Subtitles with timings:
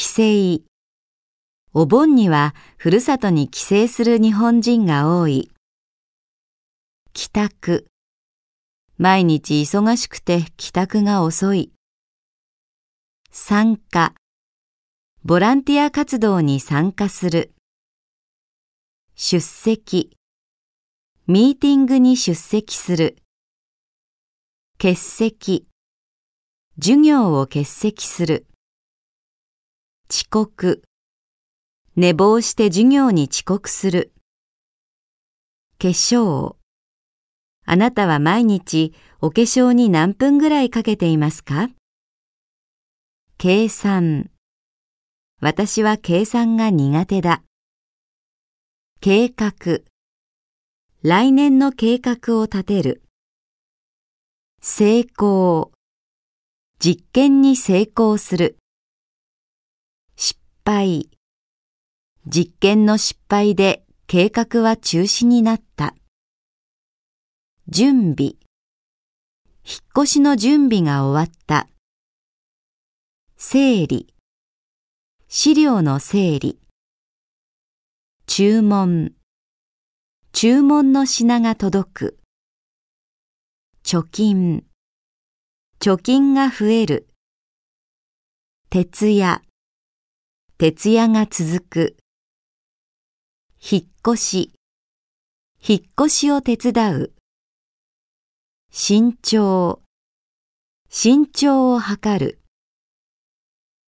[0.00, 0.64] 帰省。
[1.74, 5.50] お盆にはふるさとに帰省する日本人が多い。
[7.12, 7.86] 帰宅。
[8.96, 11.70] 毎日忙しくて帰宅が遅い。
[13.30, 14.14] 参加。
[15.22, 17.52] ボランティア活動に参加する。
[19.16, 20.16] 出席。
[21.26, 23.18] ミーティングに出席する。
[24.78, 25.66] 欠席。
[26.76, 28.46] 授業を欠席する。
[30.12, 30.82] 遅刻。
[31.94, 34.12] 寝坊して授業に遅刻する。
[35.78, 36.56] 化粧。
[37.64, 41.68] あなたは毎日お化粧に何分ぐらいかけていますか？
[43.38, 44.30] 計算。
[45.40, 47.44] 私は計算が苦手だ。
[49.00, 49.78] 計画。
[51.04, 53.04] 来年の計画を立てる。
[54.60, 55.70] 成功。
[56.80, 58.56] 実験に成功する。
[60.60, 61.08] 失敗。
[62.26, 65.94] 実験の失敗で計画は中止になった。
[67.68, 68.34] 準備。
[69.64, 71.66] 引っ越しの準備が終わった。
[73.38, 74.12] 整理。
[75.28, 76.60] 資料の整理。
[78.26, 79.14] 注文。
[80.32, 82.18] 注文の品が届く。
[83.82, 84.66] 貯金。
[85.80, 87.08] 貯金が増える。
[88.68, 89.42] 徹夜。
[90.60, 91.96] 徹夜が続く。
[93.62, 94.52] 引っ越し。
[95.66, 97.12] 引っ越しを手伝う。
[98.70, 99.80] 身長。
[100.90, 102.39] 身長を測る。